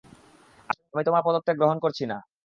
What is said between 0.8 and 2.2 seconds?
আমি তোমার পদত্যাগ গ্রহণ করছি না!